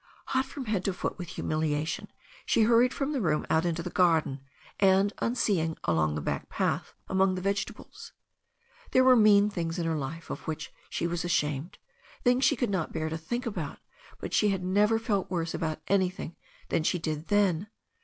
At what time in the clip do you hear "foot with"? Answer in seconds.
0.95-1.27